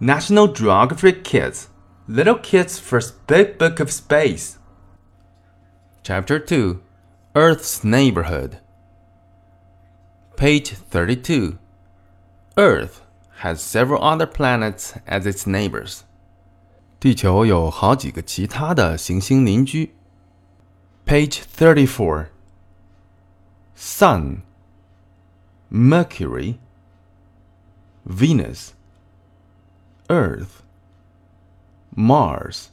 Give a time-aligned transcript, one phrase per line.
[0.00, 1.68] National Geography Kids
[2.08, 4.58] Little Kids First Big Book of Space.
[6.02, 6.80] Chapter 2
[7.34, 8.58] Earth's Neighborhood.
[10.36, 11.58] Page 32.
[12.56, 13.02] Earth
[13.38, 16.04] has several other planets as its neighbors.
[17.00, 19.94] 地球有好几个其他的行星邻居。
[21.04, 22.26] Page 34.
[23.74, 24.42] Sun,
[25.70, 26.58] Mercury,
[28.06, 28.70] Venus,
[30.11, 30.61] Earth,
[31.95, 32.69] Mars,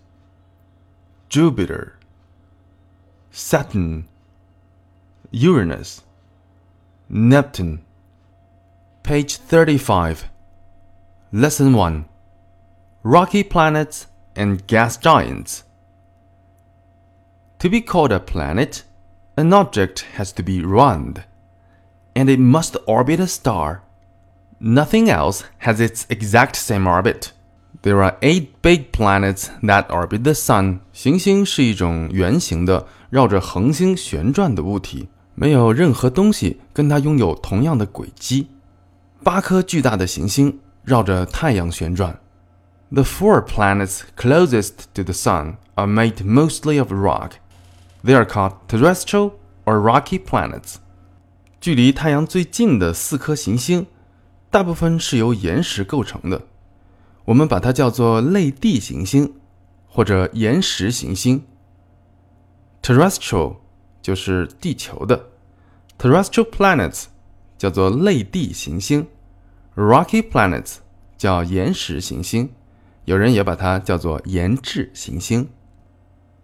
[1.28, 1.96] Jupiter,
[3.30, 4.08] Saturn,
[5.30, 6.02] Uranus,
[7.08, 7.84] Neptune.
[9.04, 10.28] Page 35.
[11.30, 12.06] Lesson 1
[13.04, 15.62] Rocky Planets and Gas Giants.
[17.60, 18.82] To be called a planet,
[19.36, 21.22] an object has to be round,
[22.16, 23.84] and it must orbit a star.
[24.60, 27.30] Nothing else has its exact same orbit.
[27.82, 30.80] There are eight big planets that orbit the sun.
[30.92, 38.48] 行星是一种圆形的绕着恒星旋转的物体，没有任何东西跟它拥有同样的轨迹。
[39.22, 42.18] 八颗巨大的行星绕着太阳旋转。
[42.90, 47.32] The four planets closest to the sun are made mostly of rock.
[48.02, 49.32] They are called terrestrial
[49.64, 50.76] or rocky planets.
[51.60, 53.86] 距离太阳最近的四颗行星，
[54.50, 56.42] 大部分是由岩石构成的。
[57.28, 59.34] 我们把它叫做类地行星
[59.86, 61.44] 或者岩石行星。
[62.82, 63.56] Terrestrial
[64.00, 65.26] 就是地球的
[65.98, 67.04] ，terrestrial planets
[67.58, 69.06] 叫做类地行星
[69.76, 70.76] ，rocky planets
[71.18, 72.48] 叫岩石行星，
[73.04, 75.50] 有人也把它叫做岩质行星。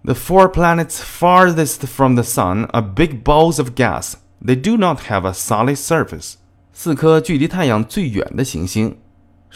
[0.02, 4.16] The four planets farthest from the sun are big balls of gas.
[4.44, 6.34] They do not have a solid surface.
[6.74, 8.98] 四颗距离太阳最远的行星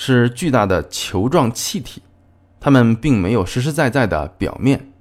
[0.01, 2.03] 是巨大的球状气体，
[2.61, 4.93] 它们并没有实实在在的表面。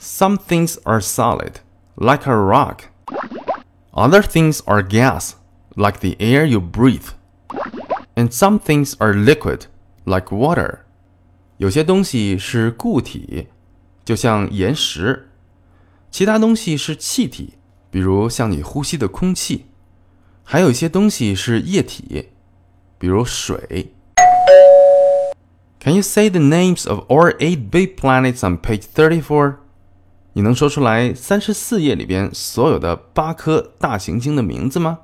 [0.00, 1.56] Some things are solid,
[1.96, 2.84] like a rock.
[3.90, 5.32] Other things are gas,
[5.74, 7.08] like the air you breathe.
[8.14, 9.64] And some things are liquid,
[10.04, 10.78] like water.
[11.58, 13.48] 有些东西是固体，
[14.02, 15.24] 就像岩石；
[16.10, 17.58] 其他东西是气体，
[17.90, 19.66] 比如像你呼吸的空气；
[20.42, 22.30] 还有一些东西是液体，
[22.98, 23.92] 比如水。
[25.82, 29.56] Can you say the names of all eight big planets on page thirty-four?
[30.34, 35.00] 你能说出来三十四页里边所有的八颗大行星的名字吗？